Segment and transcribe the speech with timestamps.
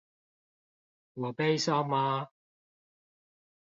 [1.13, 2.29] 我悲傷嗎？